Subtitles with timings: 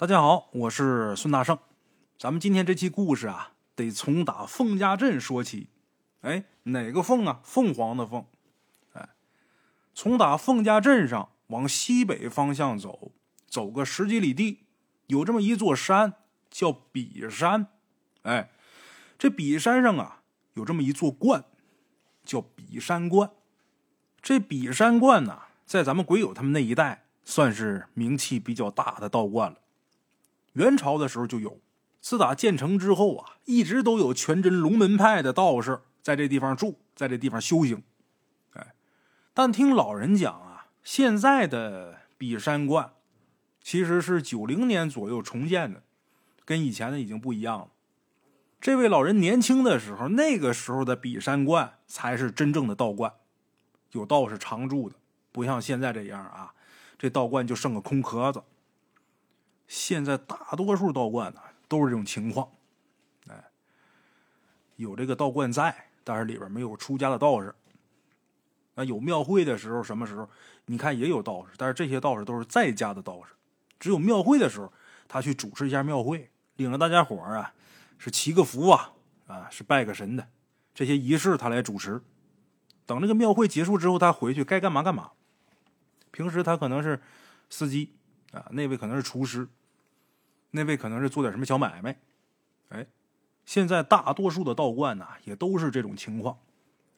[0.00, 1.58] 大家好，我是孙大圣。
[2.18, 5.68] 咱们今天这期故事啊，得从打凤家镇说起。
[6.22, 7.42] 哎，哪个凤啊？
[7.44, 8.24] 凤凰的凤。
[8.94, 9.10] 哎，
[9.92, 13.12] 从打凤家镇上往西北方向走，
[13.46, 14.60] 走个十几里地，
[15.08, 16.14] 有这么一座山，
[16.48, 17.66] 叫比山。
[18.22, 18.48] 哎，
[19.18, 20.22] 这比山上啊，
[20.54, 21.44] 有这么一座观，
[22.24, 23.30] 叫比山观。
[24.22, 29.58] 这比山观呢，在咱们鬼友他们那一带，算是名气比较大的道观了。
[30.54, 31.60] 元朝的时候就有，
[32.00, 37.82] 自打建成之后啊，一直都有全真龙门派的道士在这地方住，在这地方修行。
[38.54, 38.74] 哎，
[39.32, 42.92] 但听老人讲啊，现在的比山观
[43.62, 45.82] 其实是九零年左右重建的，
[46.44, 47.68] 跟以前的已经不一样了。
[48.60, 53.12] 这位老人年轻的时候，那个时候的比山观才是真正的道观，
[53.92, 54.96] 有道士常住的，
[55.32, 56.52] 不像现在这样啊，
[56.98, 58.42] 这道观就剩个空壳子。
[59.70, 62.50] 现在大多数道观呢都是这种情况，
[63.28, 63.44] 哎，
[64.74, 67.54] 有这个道观在，但是里边没有出家的道士。
[68.74, 70.28] 那有庙会的时候，什么时候
[70.66, 73.32] 你看也有道士，但是这些道士都是在家的道士。
[73.78, 74.72] 只有庙会的时候，
[75.06, 77.54] 他去主持一下庙会，领着大家伙啊，
[77.96, 78.90] 是祈个福啊，
[79.28, 80.26] 啊，是拜个神的
[80.74, 82.02] 这些仪式他来主持。
[82.86, 85.12] 等这个庙会结束之后，他回去该干嘛干嘛。
[86.10, 87.00] 平时他可能是
[87.48, 87.94] 司机
[88.32, 89.46] 啊，那位可能是厨师。
[90.52, 91.96] 那位可能是做点什么小买卖，
[92.70, 92.86] 哎，
[93.44, 96.38] 现在大多数的道观呢也都是这种情况，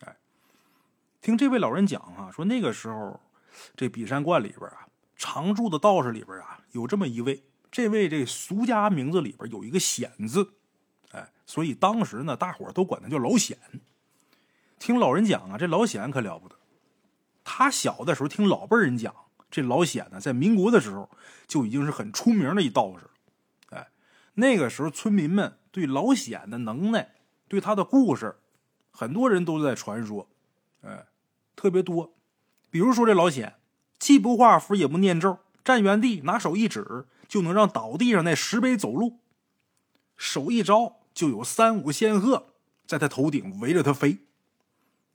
[0.00, 0.16] 哎，
[1.20, 3.20] 听这位老人讲啊，说那个时候
[3.76, 10.54] 这比山观里边啊，常住的道士里边啊有这么一位，这位这俗家名字里边有一个显字，
[11.10, 13.58] 哎，所以当时呢大伙都管他叫老显。
[14.78, 16.56] 听老人讲啊，这老显可了不得，
[17.44, 19.14] 他小的时候听老辈人讲，
[19.50, 21.08] 这老显呢在民国的时候
[21.46, 23.06] 就已经是很出名的一道士。
[24.34, 27.16] 那个时候，村民们对老显的能耐，
[27.48, 28.36] 对他的故事，
[28.90, 30.28] 很多人都在传说，
[30.82, 31.06] 哎，
[31.54, 32.14] 特别多。
[32.70, 33.56] 比如说这老显，
[33.98, 39.20] 既不画符也不念咒，站原地拿手一指，就能让倒地上那石碑走路。
[40.16, 42.54] 手一招，就有三五仙鹤
[42.86, 44.20] 在他头顶围着他飞。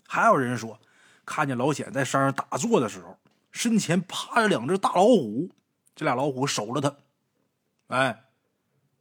[0.06, 0.80] 还有人说，
[1.26, 3.18] 看见老显在山上打坐的时候，
[3.52, 5.50] 身前趴着两只大老虎，
[5.96, 6.96] 这俩老虎守着他，
[7.88, 8.26] 哎。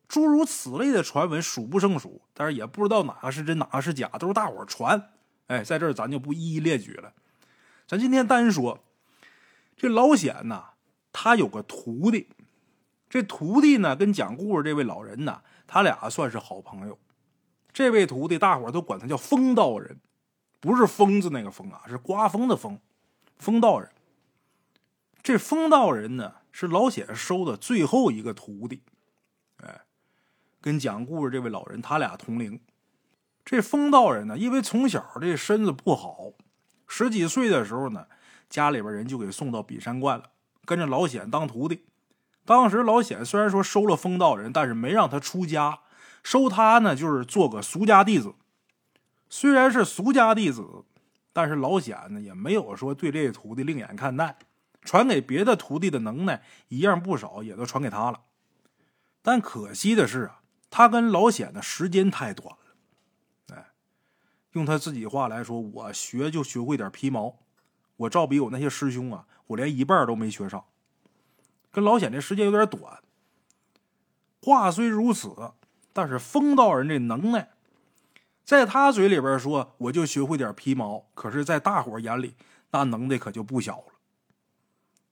[0.08, 5.10] 诸如此类的传闻数不胜数，但是也不知道哪个是真哪个是假，都是大伙传。
[5.48, 7.12] 哎，在这儿咱就不一一列举了。
[7.86, 8.80] 咱今天单说
[9.76, 10.70] 这老显呐，
[11.12, 12.28] 他有个徒弟，
[13.08, 16.98] 这徒弟呢跟讲故事这位老人呢，他俩算是好朋友。
[17.72, 20.00] 这位徒弟大伙都管他叫风道人，
[20.60, 22.80] 不是疯子那个疯啊，是刮风的风。
[23.38, 23.90] 风道人，
[25.22, 28.82] 这风道人呢是老显收的最后一个徒弟。
[29.58, 29.80] 哎
[30.66, 32.58] 跟讲故事这位老人，他俩同龄。
[33.44, 36.32] 这风道人呢，因为从小这身子不好，
[36.88, 38.08] 十几岁的时候呢，
[38.50, 40.24] 家里边人就给送到比山观了，
[40.64, 41.84] 跟着老显当徒弟。
[42.44, 45.78] 当时老显虽然说收了风道人，但是没让他出家，
[46.24, 48.34] 收他呢就是做个俗家弟子。
[49.30, 50.66] 虽然是俗家弟子，
[51.32, 54.36] 但是老显呢也没有说对这个徒弟另眼看待，
[54.82, 58.22] 传给别的徒弟的能耐一样不少，也都传给他了。
[59.22, 60.40] 但可惜的是啊。
[60.68, 63.72] 他跟老显的时间太短了，哎，
[64.52, 67.36] 用他自己话来说，我学就学会点皮毛，
[67.96, 70.64] 我照比我那些师兄啊，我连一半都没学上，
[71.70, 73.00] 跟老显这时间有点短。
[74.42, 75.34] 话虽如此，
[75.92, 77.50] 但是风道人这能耐，
[78.44, 82.34] 在他嘴里边说，我就学会点皮毛，可是，在大伙眼里，
[82.72, 83.84] 那能耐可就不小了。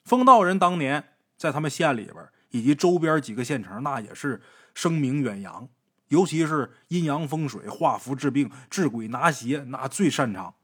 [0.05, 4.43] 风道人当年在他们县里边以及周边几个县城，那也是。
[4.75, 5.69] 声名远扬，
[6.09, 10.55] 尤其是阴阳风水、画符治病、治鬼拿邪，那最擅长。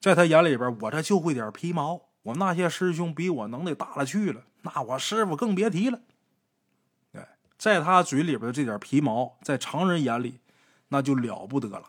[0.00, 6.00] 在他眼里边，我这就会点皮毛，我那些师兄比我能耐大了去了，那我师傅更别提了。
[7.12, 10.40] 哎，在他嘴里边这点皮毛，在常人眼里，
[10.88, 11.84] 那就了不得了。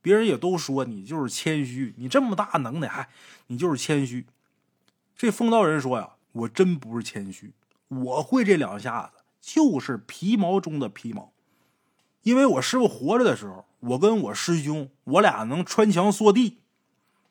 [0.00, 3.08] 别人也都说你就是谦虚，你这么大能耐，嗨，
[3.46, 4.26] 你就是谦虚。
[5.16, 7.52] 这风道人说呀，我真不是谦虚，
[7.88, 9.21] 我会这两下子。
[9.42, 11.32] 就是皮毛中的皮毛，
[12.22, 16.60] 因为我师傅活着的时候，我跟我师兄，我俩能穿墙缩地。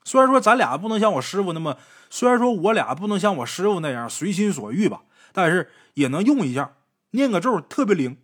[0.04, 1.78] 虽然说咱俩不能像我师傅那么，
[2.10, 6.74] 虽然说我俩不能像我师傅那样随心所欲吧，但是也能用一下，
[7.12, 8.18] 念个咒特别灵。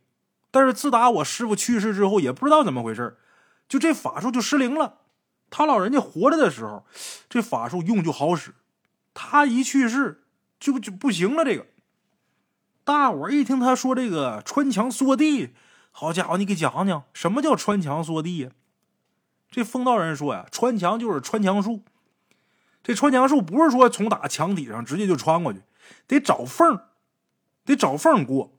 [0.51, 3.17] 但是自打我师傅去世之后，也不知道怎么回事
[3.69, 4.95] 就这法术就失灵了。
[5.49, 6.85] 他老人家活着的时候，
[7.29, 8.53] 这法术用就好使，
[9.13, 10.23] 他一去世
[10.59, 11.45] 就就不行了。
[11.45, 11.65] 这个。
[12.87, 15.49] 大伙儿一听他说这个穿墙缩地，
[15.91, 18.51] 好家伙，你给讲讲什么叫穿墙缩地呀？
[19.51, 21.83] 这风道人说呀，穿墙就是穿墙术。
[22.81, 25.63] 这穿墙术不是说从打墙体上直接就穿过去，
[26.07, 26.79] 得找缝
[27.65, 28.53] 得找缝过。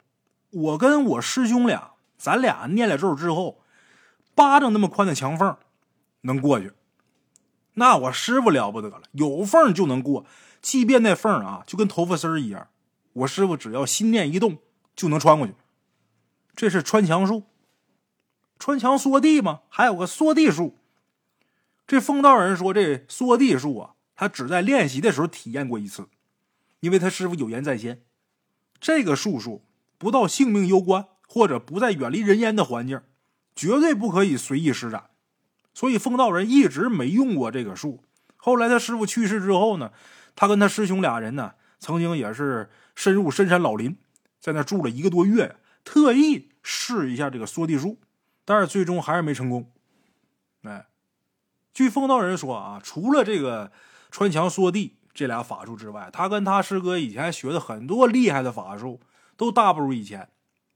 [0.51, 3.63] 我跟我师兄俩，咱俩念了咒之后，
[4.35, 5.57] 巴掌那么宽的墙缝
[6.21, 6.73] 能过去。
[7.73, 10.23] 那我师傅了不得了，有缝就能过，
[10.61, 12.67] 即便那缝啊就跟头发丝一样，
[13.13, 14.57] 我师傅只要心念一动
[14.95, 15.53] 就能穿过去。
[16.55, 17.43] 这是穿墙术，
[18.57, 20.75] 穿墙缩地嘛，还有个缩地术。
[21.87, 26.07] 这风道人说，这缩地术啊，他只在练习的时候体验过一次，
[26.81, 28.03] 因为他师傅有言在先，
[28.79, 29.63] 这个术数
[29.97, 33.01] 不到性命攸关或者不在远离人烟的环境，
[33.55, 35.09] 绝对不可以随意施展。
[35.73, 38.03] 所以风道人一直没用过这个术。
[38.35, 39.91] 后来他师傅去世之后呢，
[40.35, 42.69] 他跟他师兄俩人呢，曾经也是
[42.99, 43.97] 深入深山老林，
[44.41, 45.55] 在那住了一个多月，
[45.85, 47.97] 特意试一下这个缩地术，
[48.43, 49.71] 但是最终还是没成功。
[50.63, 50.85] 哎。
[51.73, 53.71] 据风道人说啊，除了这个
[54.11, 58.99] 穿墙缩地这俩法术之外，他跟他师哥以前学的很多厉害的法术
[59.37, 60.27] 都大不如以前，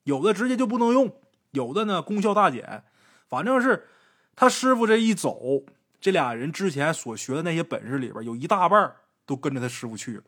[0.04, 1.14] 有的直接就不能用，
[1.52, 2.86] 有的呢功效大减。
[3.28, 3.90] 反正是
[4.34, 5.66] 他师傅这一走，
[6.00, 8.96] 这俩人之前所学的那些本事里边有一大半
[9.26, 10.24] 都跟着他师傅去了，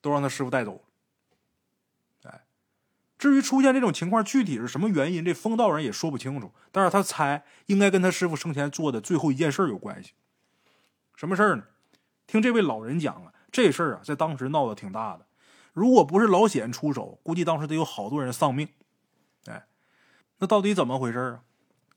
[0.00, 0.80] 都让他师傅带走了。
[3.18, 6.52] 至于出现这种情况，具体是什么原因，这风道人也说不清楚。
[6.70, 10.12] 但是他猜，应该跟他师傅生前做的最后一件事有关系。
[11.14, 11.64] 什么事儿呢？
[12.26, 15.26] 听这位老人讲啊，这事儿啊，在当时闹得挺大的。
[15.72, 18.68] 如果不是老险出手，估计当时得有好多人丧命。
[19.46, 19.66] 哎，
[20.40, 21.40] 那到底怎么回事啊？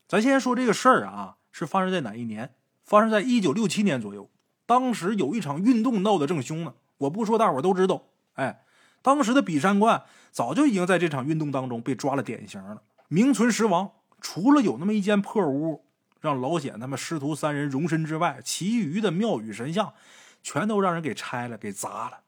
[0.08, 2.54] 咱先说这个事儿啊，是发生在哪一年？
[2.82, 4.30] 发生在一九六七年左右。
[4.64, 6.74] 当时有一场运动闹得正凶呢。
[7.00, 8.04] 我不说，大伙都知道。
[8.34, 8.64] 哎。
[9.02, 13.92] 当时的比山观早就已经在这场运动当中被抓了典型了，名存实亡。
[14.20, 15.86] 除了有那么一间破屋
[16.20, 19.94] 让老显他们师徒三人容身之外，其余的庙宇神像
[20.42, 22.20] 全都让人给拆了、给砸了。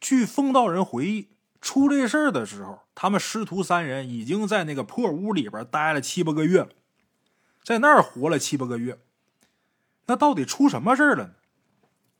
[0.00, 1.30] 据风道人回忆，
[1.60, 6.68] 出这事儿的时候，他们师徒三人已经在那个破屋里边待了七八个月了，
[7.64, 9.00] 在那儿活了七八个月。
[10.06, 11.30] 那到底出什么事儿了呢？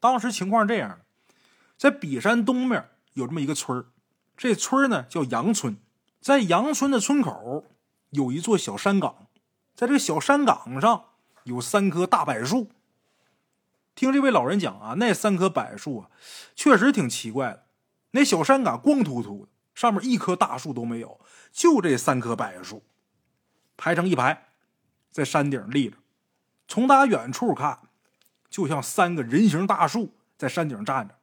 [0.01, 0.99] 当时情况这样
[1.85, 2.89] 在比山东面。
[3.13, 3.85] 有这么一个村
[4.39, 5.77] 这村呢叫杨村，
[6.19, 7.67] 在杨村的村口
[8.09, 9.27] 有一座小山岗，
[9.75, 11.11] 在这个小山岗上
[11.43, 12.71] 有三棵大柏树。
[13.95, 16.11] 听这位老人讲啊，那三棵柏树啊，
[16.57, 17.67] 确实挺奇怪的。
[18.13, 21.21] 那小山岗光秃秃的，上面一棵大树都没有，
[21.53, 22.83] 就这三棵柏树
[23.77, 24.49] 排成一排，
[25.11, 25.99] 在山顶立着。
[26.67, 27.79] 从打远处看，
[28.49, 31.15] 就像三个人形大树在山顶站着。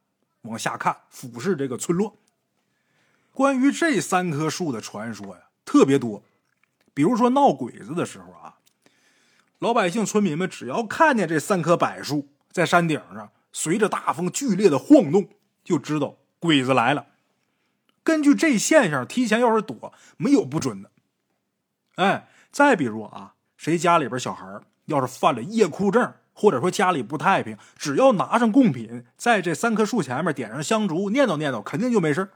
[0.44, 2.18] 往下看，俯视这个村落。
[3.34, 6.24] 关于这三棵树的传说呀，特别多。
[6.94, 8.58] 比如说闹鬼子的时候啊，
[9.60, 15.30] 老百姓、村民们只要看见这三棵柏树在山顶上随着大风剧烈的晃动，
[15.64, 17.08] 就知道鬼子来了。
[18.04, 20.92] 根据这现象，提前要是躲，没有不准的。
[21.96, 26.14] 哎，再比如啊，谁家里边小孩要是犯了夜哭症。
[26.42, 32.30] 或者说家里不太平，只要拿上贡品，在这三棵树前面点上香烛，念叨念叨，肯定就没事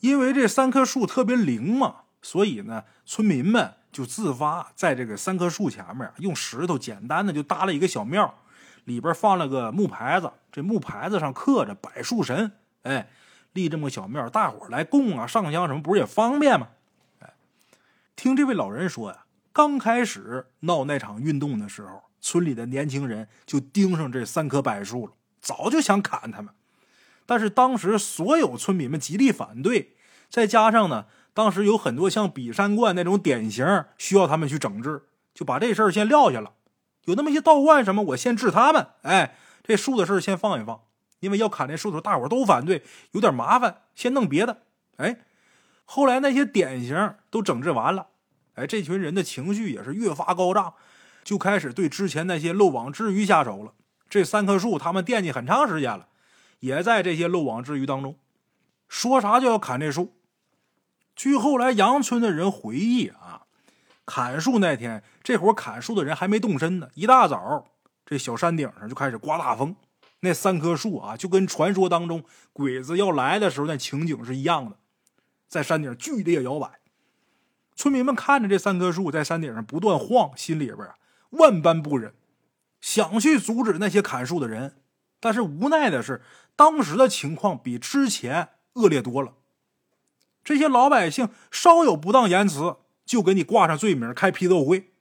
[0.00, 8.38] 因为这三棵树特别灵嘛，所以呢，村民们就自发在这个三棵树前面用石头简单的就搭了一个小庙，
[8.84, 12.52] 里边放了个木牌子，这木牌子上刻着柏树神，
[12.84, 13.10] 哎，
[13.52, 16.68] 立这么个小庙，大伙来供啊、上香什么，不是也方便吗？
[17.20, 17.34] 哎，
[18.16, 22.02] 听这位老人说呀，刚开始闹那场运动的时候。
[22.24, 25.12] 村里的年轻人就盯上这三棵柏树了，
[25.42, 26.54] 早就想砍他们，
[27.26, 29.94] 但是当时所有村民们极力反对，
[30.30, 31.04] 再加上呢，
[31.34, 35.02] 当时有很多像比山观那种典型需要他们去整治，
[35.34, 36.54] 就把这事儿先撂下了。
[37.04, 38.86] 有那么些道观什么，我先治他们。
[39.02, 40.80] 哎，这树的事儿先放一放，
[41.20, 44.62] 因为要砍这树的时候，大伙都反对，有点麻烦，先弄别的。
[44.96, 45.18] 哎，
[45.84, 48.06] 后来那些典型都整治完了，
[48.54, 50.72] 哎，这群人的情绪也是越发高涨。
[51.24, 53.72] 就开始对之前那些漏网之鱼下手了。
[54.08, 56.08] 这三棵树，他们惦记很长时间了，
[56.60, 58.16] 也在这些漏网之鱼当中，
[58.86, 60.14] 说啥就要砍这树。
[61.16, 63.42] 据后来杨村的人回忆啊，
[64.06, 66.88] 砍树那天，这伙砍树的人还没动身呢。
[66.94, 67.66] 一大早，
[68.04, 69.74] 这小山顶上就开始刮大风，
[70.20, 74.76] 那三棵树啊，就跟传说当中鬼子要来的时候那情景是一样的，
[75.48, 76.80] 在山顶剧烈摇摆。
[77.74, 80.94] 村民们看着这三棵树在山顶上不断晃，心里边啊。
[81.38, 82.14] 万般不忍，
[82.80, 84.76] 想去阻止那些砍树的人，
[85.20, 86.22] 但是无奈的是，
[86.56, 89.34] 当时的情况比之前恶劣多了。
[90.42, 92.76] 这些老百姓稍有不当言辞，
[93.06, 94.92] 就给你挂上罪名，开批斗会。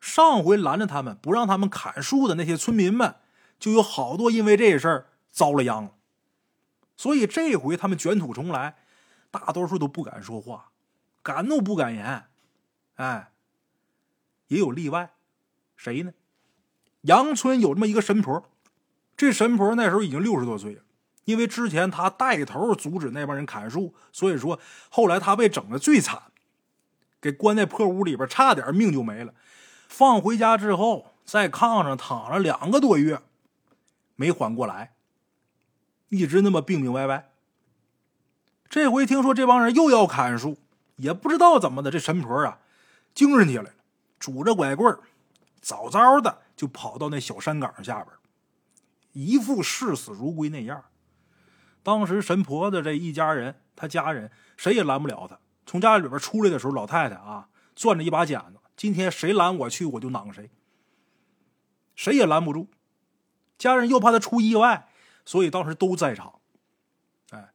[0.00, 3.16] 上回拦着他们不让他们砍树的那些村民们，
[3.58, 5.92] 就有好多因为这事儿遭了殃了。
[6.96, 8.76] 所以这回他们卷土重来，
[9.30, 10.72] 大多数都不敢说话，
[11.22, 12.24] 敢怒不敢言。
[12.96, 13.32] 哎，
[14.48, 15.12] 也有例外，
[15.82, 16.12] 谁呢？
[17.00, 18.48] 杨村有这么一个神婆，
[19.16, 20.82] 这神婆那时候已经六十多岁了，
[21.24, 26.22] 因为之前她带头阻止那帮人砍树，所以说后来她被整的最惨，
[27.20, 29.34] 给关在破屋里边，差点命就没了。
[29.88, 33.20] 放回家之后，在炕上躺了两个多月，
[34.14, 34.92] 没缓过来，
[36.10, 37.28] 一直那么病病歪歪。
[38.68, 40.58] 这回听说这帮人又要砍树，
[40.94, 42.60] 也不知道怎么的，这神婆啊，
[43.12, 43.70] 精神起来了，
[44.20, 44.96] 拄着拐棍
[45.62, 48.14] 早早的就跑到那小山岗下边，
[49.12, 50.84] 一副视死如归那样。
[51.82, 55.38] 当时神婆的这一家人，他家人谁也拦不了他。
[55.64, 58.58] 从家里边出来的时候，老太太啊，攥着一把剪子。
[58.76, 60.50] 今天谁拦我去，我就攮谁，
[61.94, 62.68] 谁也拦不住。
[63.56, 64.88] 家人又怕他出意外，
[65.24, 66.40] 所以当时都在场。
[67.30, 67.52] 哎，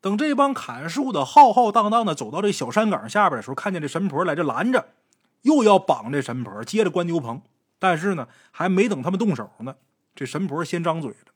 [0.00, 4.88] 等这帮砍树的浩浩荡荡的走到这小山岗下边的时候，看见这神婆来这拦着，
[5.42, 7.42] 又要绑这神婆，接着关牛棚。
[7.78, 9.76] 但是呢，还没等他们动手呢，
[10.14, 11.34] 这神婆先张嘴了：“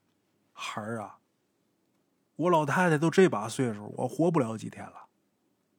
[0.53, 1.19] 孩儿啊，
[2.35, 5.05] 我老太太都这把岁数，我活不了几天了。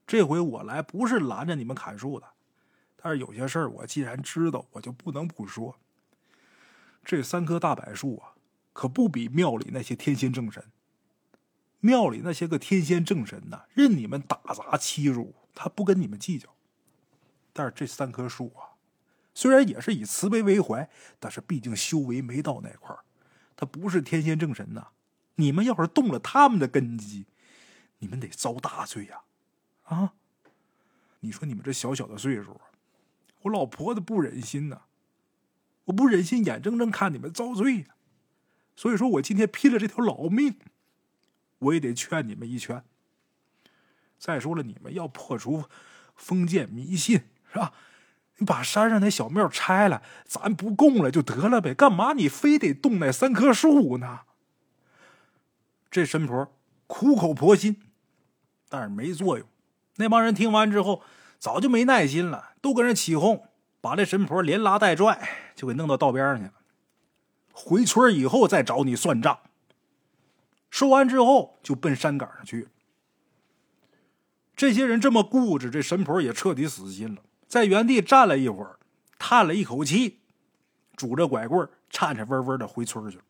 [0.07, 2.27] 这回我来不是拦着你们砍树的。”
[2.97, 5.77] 但是有些事儿，我既然知道，我就不能不说。
[7.05, 8.35] 这三棵大柏树啊，
[8.73, 10.65] 可不比庙里那些天仙正神。
[11.81, 16.55] 庙里那些个天仙正神呐，任你们打砸欺辱，他不跟你们计较。
[17.53, 18.77] 但是这三棵树啊，
[19.35, 20.89] 虽然也是以慈悲为怀，
[21.21, 23.05] 但是毕竟修为没到那块儿，
[23.57, 24.89] 他不是天仙正神呐。
[25.37, 27.27] 你们要是动了他们的根基，
[27.99, 29.23] 你们得遭大罪呀！
[29.85, 30.13] 啊，
[31.21, 32.61] 你说你们这小小的岁数。
[33.43, 34.83] 我老婆子不忍心呐，
[35.85, 37.97] 我不忍心眼睁睁看你们遭罪呀，
[38.77, 40.59] 所以说我今天拼了这条老命，
[41.59, 42.85] 我也得劝你们一劝。
[44.19, 45.65] 再说了，你们要破除
[46.15, 47.73] 封建迷信是吧？
[48.39, 54.21] 你把山上那小庙拆了，咱不供了就得了呗，干嘛你非得动那三棵树呢？
[55.91, 56.53] 这神婆
[56.87, 57.81] 苦口婆心，
[58.69, 59.47] 但是没作用。
[59.97, 61.03] 那帮人听完之后。
[61.43, 63.49] 早就没耐心了，都跟人起哄，
[63.81, 66.53] 把这神婆连拉带拽就给弄到道边上去了。
[67.53, 69.41] 回村以后再找你算账。
[70.71, 72.69] 说完之后就奔山岗上去了。
[74.55, 78.79] 这些人这么固执，这神婆也彻底死心了，在原地站了一会儿，
[79.19, 80.21] 叹了一口气，
[80.97, 83.25] 拄着拐棍颤颤巍巍的回村去了。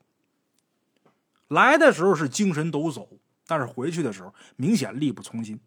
[1.49, 3.09] 来的时候是精神抖擞，
[3.49, 5.59] 但是回去的时候明显力不从心。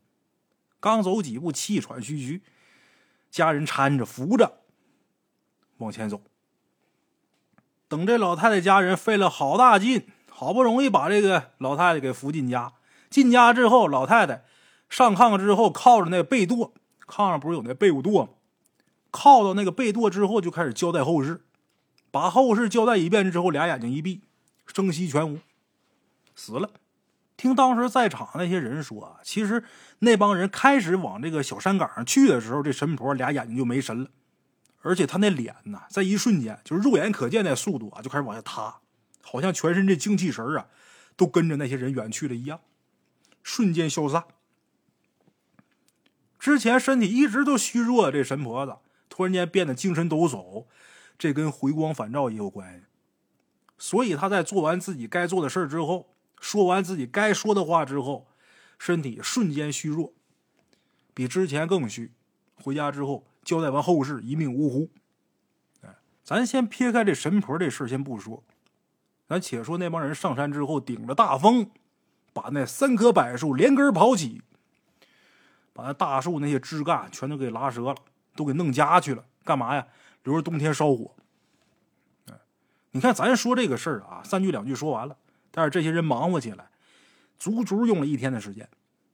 [0.79, 2.43] 刚走几步，气喘吁吁，
[3.29, 4.59] 家人搀着扶着
[5.79, 6.21] 往前走。
[7.89, 12.71] 等这老太太家人费了好大劲，好不容易把这个老太太给扶进家。
[13.09, 14.45] 进家之后，老太太
[14.89, 16.71] 上炕之后，靠着那被垛，
[17.05, 18.29] 炕上不是有那被褥垛吗？
[19.15, 21.41] 靠到那个被垛之后，就开始交代后事。
[22.11, 24.21] 把后事交代一遍之后，俩眼睛一闭，
[24.67, 25.39] 声息全无，
[26.35, 26.69] 死了。
[27.37, 29.63] 听当时在场那些人说，其实
[29.99, 34.09] 那帮人开始往这个小山岗上去的时候，这神婆俩眼睛就没神了，
[34.81, 38.79] 而且他那脸呢，在一瞬间就是肉眼可见的速度啊，就开始往下塌，
[39.21, 40.67] 好像全身这精气神啊，
[41.17, 42.61] 都跟着那些人远去了一样，
[43.43, 44.23] 瞬间消散。
[46.39, 48.77] 之前身体一直都虚弱的这神婆子，
[49.15, 50.65] 突然间变得精神抖擞，
[51.17, 52.85] 这跟回光返照也有关系。
[53.77, 56.13] 所以他在做完自己该做的事之后。
[56.41, 58.27] 说完自己该说的话之后，
[58.77, 60.13] 身体瞬间虚弱，
[61.13, 62.11] 比之前更虚。
[62.61, 64.89] 回家之后交代完后事，一命呜呼。
[65.81, 68.43] 哎，咱先撇开这神婆这事先不说，
[69.29, 71.71] 咱且说那帮人上山之后，顶着大风，
[72.33, 74.41] 把那三棵柏树连根刨起，
[75.71, 77.95] 把那大树那些枝干全都给拉折了，
[78.35, 79.23] 都给弄家去了。
[79.43, 79.87] 干嘛呀？
[80.23, 81.11] 留着冬天烧火。
[82.91, 85.17] 你看咱说这个事儿啊，三句两句说完了。
[85.51, 86.69] 但是这些人忙活起来，
[87.37, 88.67] 足足用了一天的时间。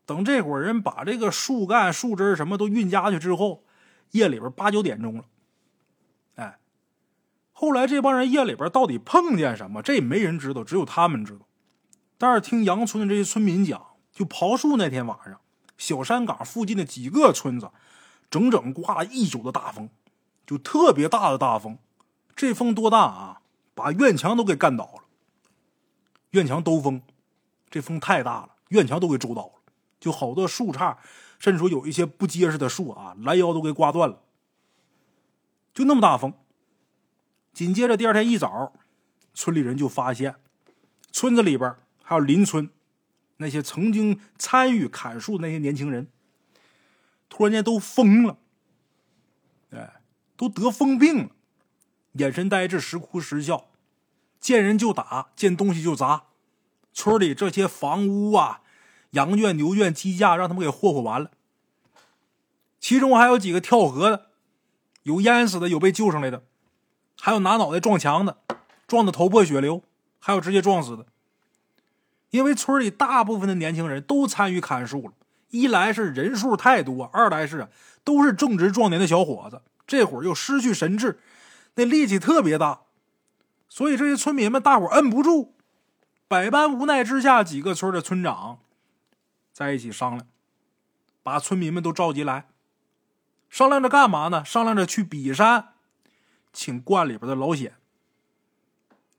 [0.06, 3.64] 等这伙人把这个树干、树枝什么都运家去之后，
[4.12, 5.26] 夜里边八九点钟了。
[6.36, 6.60] 哎，
[7.52, 11.46] 后来这帮人夜里边到底碰见什么，这没人知道，只有他们知道。
[12.18, 15.40] 但是听杨村的这些村民讲，就刨树那天晚上，
[15.78, 17.72] 小山岗附近的几个村子，
[18.32, 19.90] 整整刮了一宿的大风，
[20.48, 21.78] 就特别大的大风。
[22.36, 23.42] 这风多大啊？
[23.76, 25.04] 把院墙都给干倒了。
[26.32, 27.02] 院墙兜风，
[27.70, 29.52] 这风太大了，院墙都给周倒了。
[30.00, 30.98] 就好多树杈，
[31.38, 34.22] 甚至说有一些不结实的树啊，拦腰都给刮断了。
[35.74, 36.34] 就那么大风。
[37.54, 38.74] 紧接着第二天一早，
[39.34, 40.36] 村里人就发现，
[41.12, 42.70] 村子里边还有邻村
[43.38, 46.08] 那些曾经参与砍树的那些年轻人，
[47.32, 48.38] 突然间都疯了，
[49.72, 50.02] 哎，
[50.36, 51.30] 都得疯病了，
[52.12, 53.68] 眼神呆滞，时哭时笑，
[54.42, 56.26] 见人就打，见东西就砸。
[56.94, 58.62] 村里这些房屋啊、
[59.12, 61.32] 羊圈、牛圈、鸡架，让他们给霍霍完了。
[62.82, 64.28] 其中还有几个跳河的，
[65.04, 66.44] 有淹死的，有被救上来的。
[67.22, 68.40] 还有拿脑袋撞墙的，
[68.86, 69.82] 撞的头破血流；
[70.20, 71.06] 还有直接撞死的。
[72.32, 75.14] 因为村里大部分的年轻人都参与砍树了，
[75.52, 77.70] 一来是人数太多，二来是
[78.04, 81.20] 都是正值壮年的小伙子，这会儿又失去神智，
[81.76, 82.82] 那力气特别大，
[83.70, 85.56] 所以这些村民们大伙摁不住，
[86.28, 88.60] 百般无奈之下，几个村的村长
[89.54, 90.26] 在一起商量，
[91.22, 92.48] 把村民们都召集来，
[93.50, 94.44] 商量着干嘛呢？
[94.44, 95.70] 商量着去比山。
[96.54, 97.76] 请观里边的老显，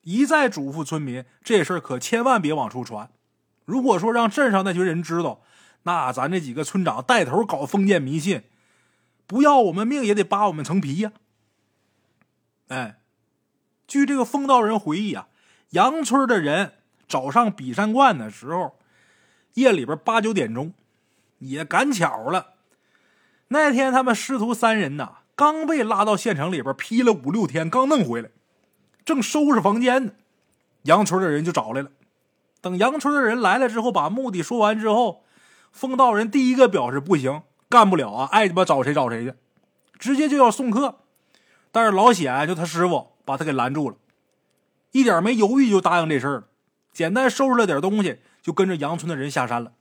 [0.02, 3.10] 一再嘱咐村民，这事儿可千万别往出传。
[3.64, 5.40] 如果说让镇上那群人知道，
[5.84, 8.42] 那咱这几个村长带头搞封建迷信，
[9.26, 11.12] 不要我们命也得扒我们层皮呀！
[12.68, 12.98] 哎，
[13.86, 15.28] 据这个风道人回忆啊，
[15.70, 16.74] 杨村的人
[17.08, 18.78] 找上比山观的时候，
[19.54, 20.72] 夜里边八九点钟，
[21.38, 22.54] 也赶巧了。
[23.48, 25.18] 那天他们师徒三人呐。
[25.34, 28.30] 刚被拉到县城里边批了五六天，刚弄回来，
[29.02, 30.12] 正收拾房间呢，
[30.82, 31.90] 杨村的人就找来了。
[32.60, 35.24] 等杨村的人来了之后，把目的说完之后，
[35.72, 39.34] 风道人第一个表示不行，干不了啊，爱鸡巴找谁找谁去，
[39.98, 41.00] 直接就要送客。
[41.72, 43.96] 但是老显就他师傅把他给拦住了，
[44.92, 46.44] 一点没犹豫就答应这事儿了，
[46.92, 49.72] 简单收拾了点东西，就跟着杨村的人下山了。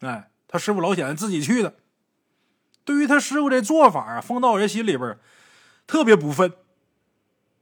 [0.00, 1.74] 哎，他师傅老显自己去的。
[2.84, 5.18] 对于他师傅这做法啊，风道人心里边
[5.86, 6.52] 特别不忿，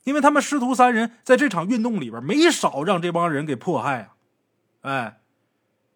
[0.05, 4.09] 因为他们师徒三人在这场运动里边没少让这帮人给迫害啊，
[4.83, 5.21] 哎，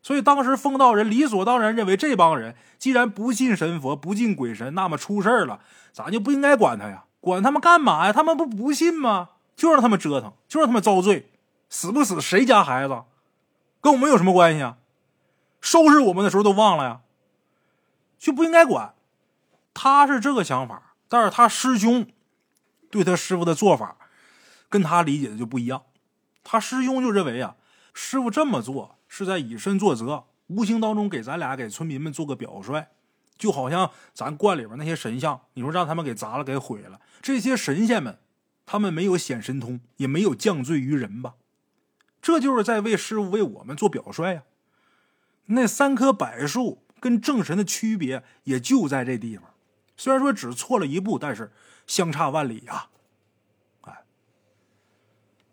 [0.02, 5.60] 所以当时风道人理所当然认为这帮人既然不信神佛、不敬鬼神，那么出事了，
[5.92, 8.12] 咱就不应该管他呀，管他们干嘛呀？
[8.12, 9.30] 他们不不信吗？
[9.54, 11.30] 就让他们折腾，就让他们遭罪，
[11.68, 13.02] 死不死谁家孩子，
[13.82, 14.78] 跟我们有什么关系啊？
[15.60, 17.00] 收拾我们的时候都忘了呀，
[18.18, 18.94] 就不应该管。
[19.74, 22.06] 他是这个想法，但是他师兄
[22.90, 23.96] 对他师傅的做法
[24.70, 25.82] 跟他理解的就不一样。
[26.42, 27.56] 他师兄就认为啊，
[27.92, 32.86] 师傅这么做是在以身作则，无形当中给咱俩给村民们做个表率，
[33.36, 38.18] 就好像咱观里边那些神像，你说让他们给砸了给毁了，这些神仙们
[38.64, 41.34] 他们没有显神通，也没有降罪于人吧？
[42.22, 44.44] 这就是在为师傅为我们做表率呀。
[45.46, 49.46] 那三棵柏树跟正神的区别也就在这地方。
[49.96, 51.50] 虽然说只错了一步，但是
[51.86, 52.88] 相差万里呀！
[53.80, 54.04] 哎，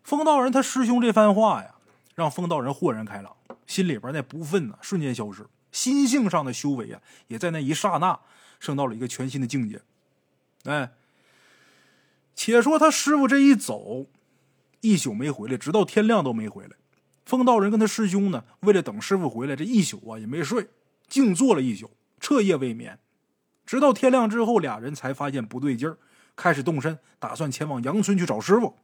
[0.03, 1.75] 风道人他师兄这番话呀，
[2.13, 3.36] 让风道人豁然开朗，
[3.67, 8.19] 心里边那不忿呢瞬间消失，心性上的修为啊，也在那一刹那
[8.59, 9.81] 升到了一个全新的境界。
[10.63, 10.91] 哎，
[12.33, 14.07] 且说他师傅这一走，
[14.81, 16.71] 一宿没回来，直到天亮都没回来。
[17.25, 20.69] 风道人跟他师兄呢，为了等师傅回来，这一宿啊也没睡，
[21.07, 22.97] 静坐了一宿，彻夜未眠。
[23.65, 25.97] 直到天亮之后，俩人才发现不对劲儿，
[26.37, 28.77] 开始动身，打算前往杨村去找师傅。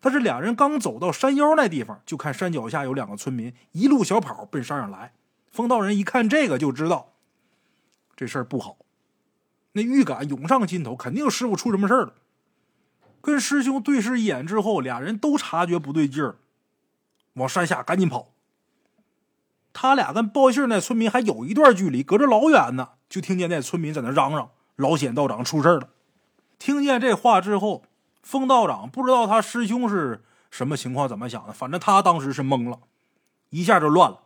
[0.00, 5.12] 但是俩人刚走到山腰那地方，就看山脚下有两个村民一路小跑奔山上来。
[5.50, 7.14] 风道人一看这个，就知道
[8.14, 8.76] 这事儿不好，
[9.72, 12.14] 那预感涌上心头，肯定师傅出什么事儿了。
[13.20, 16.36] 跟师兄对视一眼之后，俩人都察觉不对劲儿，
[17.34, 18.28] 往山下赶紧跑。
[19.72, 22.90] 他俩跟报信那村民还有一段距离，隔着老远呢。
[23.08, 25.90] 就听见那村民在那嚷嚷：“老显道长出事了！”
[26.58, 27.84] 听见这话之后，
[28.26, 31.52] 风道长不知道他师兄是什么情况，怎么想的？
[31.52, 32.80] 反正他当时是懵了，
[33.50, 34.22] 一下就乱了，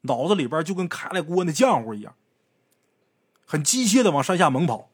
[0.00, 2.14] 脑子里边就跟开了锅那浆糊一样，
[3.44, 4.88] 很机械的往山下猛跑，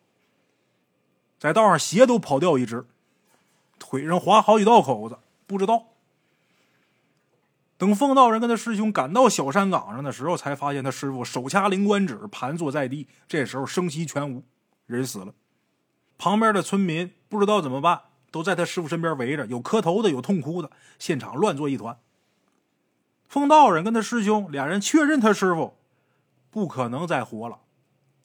[1.38, 2.84] 在道上鞋都跑掉一只，
[3.78, 5.84] 腿上划好几道口子，不知道。
[7.78, 13.06] 等风道人跟他师兄赶到小山岗上的时候，才发现他师傅手掐灵官指，盘坐在地。
[13.28, 14.42] 这时候声息全无，
[14.86, 15.32] 人死了。
[16.18, 18.00] 旁边的村民不知道怎么办，
[18.34, 22.00] 都在他师傅身边围着，有磕头的，有痛哭的，现场乱作一团。
[23.28, 25.76] 风道人跟他师兄俩人确认他师傅
[26.50, 27.60] 不可能再活了，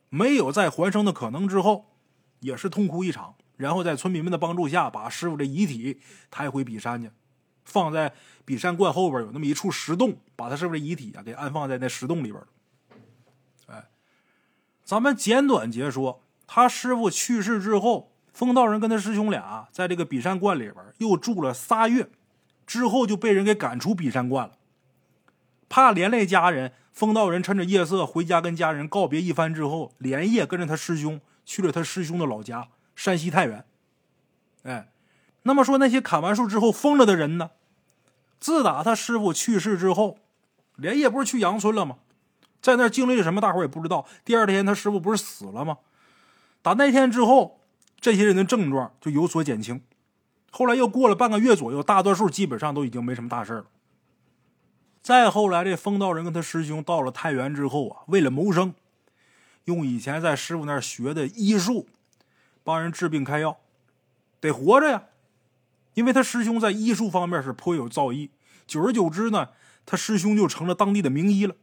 [0.10, 1.86] 没有再还生的可能之后，
[2.40, 3.36] 也是痛哭一场。
[3.56, 7.12] 然后在村民们的帮助下，把师傅的遗体抬回比山去。
[7.64, 12.44] 放在比山观后边有那么一处石洞，把他师傅的遗体啊给安放在那石洞里边
[13.68, 13.88] 哎
[14.84, 22.08] 咱们简短截说，他师傅去世之后，风道人跟他师兄俩在这个比山观里边又住了仨月，
[22.66, 24.54] 之后就被人给赶出比山观了。
[25.68, 33.66] 怕连累家人，风道人趁着夜色回家跟家人告别一番之后，连夜跟着他师兄去了他师兄的老家山西太原。
[34.64, 34.88] 哎，
[35.44, 37.52] 那么说那些砍完树之后疯了的人呢？
[38.40, 40.18] 自打他师傅去世之后，
[40.78, 41.98] 连夜不是去阳村了吗？
[42.62, 44.06] 在那儿经历了什么，大伙也不知道。
[44.24, 45.80] 第二天他师傅不是死了吗？
[46.62, 47.59] 打那天之后，
[48.00, 49.82] 这些人的症状就有所减轻。
[50.52, 53.66] 后来又过了半个月左右，大多数基本上都已经没什么大事了。
[55.02, 58.74] 再后来，这风道人跟他师兄到了太原之后啊，为了谋生，
[59.66, 61.88] 用以前在师傅那儿学的医术，
[62.64, 63.58] 帮人治病开药，
[64.40, 65.04] 得活着呀。
[65.94, 68.30] 因为他师兄在医术方面是颇有造诣，
[68.68, 69.50] 久而久之呢，
[69.86, 71.56] 他师兄就成了当地的名医了。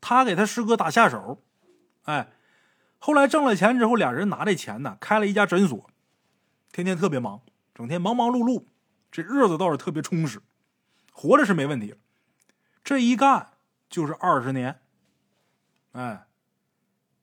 [0.00, 1.42] 他给他师哥打下手，
[2.04, 2.28] 哎，
[3.02, 5.90] 后来挣了钱之后，俩人拿这钱呢，开了一家诊所，
[6.70, 7.40] 天天特别忙，
[7.74, 8.66] 整天忙忙碌碌，
[9.10, 10.42] 这日子倒是特别充实，
[11.12, 11.94] 活着是没问题。
[12.84, 13.52] 这一干
[13.88, 14.80] 就是二十年，
[15.92, 16.26] 哎，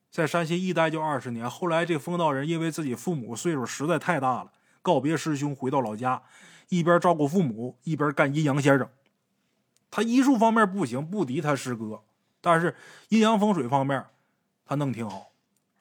[0.09, 1.47] 在山西一待就二十年。
[1.47, 6.23] 后来这风道人因为自己父母岁数实在太大了，告别师兄，回到老家，
[6.69, 8.89] 一边照顾父母，一边干阴阳先生。
[9.91, 12.03] 他医术方面不行，不敌他师哥，
[12.41, 12.75] 但是
[13.09, 14.03] 阴阳风水方面
[14.65, 15.31] 他弄挺好。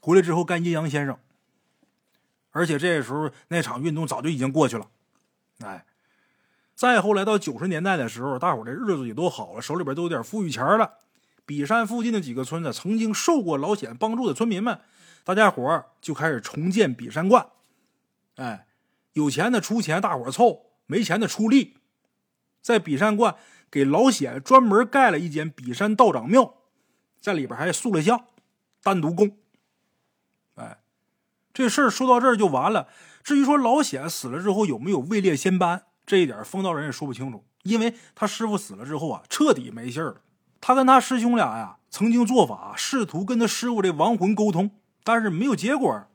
[0.07, 1.19] 回来之后干阴阳先生，
[2.53, 4.89] 而且这时候那场运动早就已经过去了，
[5.59, 5.85] 哎。
[6.77, 10.99] 再后来到九十年代的时候，大伙这日子也都好了，手里边都有点富裕钱了。
[11.45, 14.79] 比山附近的几个村子，曾经受过老险帮助的村民们，
[15.25, 17.45] 大家伙就开始重建比山观。
[18.37, 18.69] 哎，
[19.15, 21.79] 有钱的出钱，大伙凑；没钱的出力，
[22.61, 23.35] 在比山观
[23.69, 26.55] 给老险专门盖了一间比山道长庙，
[27.21, 28.27] 在里边还塑了像，
[28.85, 29.37] 单独供。
[31.57, 32.87] 这事儿说到这儿就完了。
[33.25, 35.85] 至于说老显死了之后有没有位列仙班？
[36.05, 40.21] 这一点，风道人也说不清楚，因为他师傅死了之后啊，彻底没信了。
[40.61, 44.71] 他跟他师兄俩呀，曾经做法，试图跟他师傅这亡魂沟通，
[45.03, 46.07] 但是没有结果。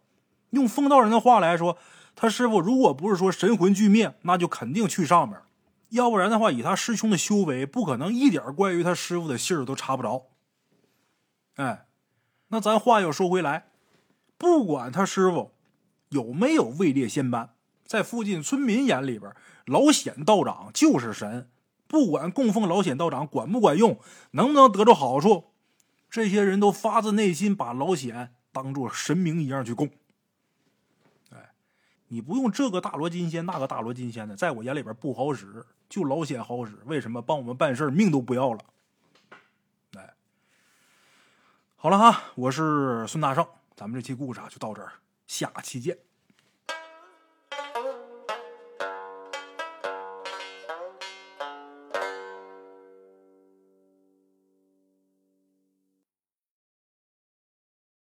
[0.51, 1.75] 用风道人的话来说，
[2.15, 5.39] 他师傅如果不是说神魂俱灭，那就肯定去上面；
[5.89, 10.27] 要不然的话，以他师兄的修为，不可能一点关于他师傅的信儿都查不着。
[11.55, 11.87] 哎，
[12.49, 13.70] 那咱话又说回来，
[14.41, 15.51] 不管他师傅
[16.09, 17.53] 有没有位列仙班，
[17.85, 19.31] 在附近村民眼里边。
[19.67, 21.47] 老显道长就是神，
[21.87, 23.99] 不管供奉老显道长管不管用，
[24.31, 25.51] 能不能得着好处，
[26.09, 29.87] 这些人都发自内心把老显当做神明一样去供。
[31.29, 31.51] 哎，
[32.07, 36.79] 你不用这个大罗金仙那个大罗金仙的，在我眼里边不好使，就老显好使。
[36.85, 38.59] 为什么帮我们办事命都不要了？
[41.75, 43.47] 好了哈，我是孙大圣，
[43.81, 44.91] 咱们这期故事啊就到这儿，
[45.25, 45.97] 下期见。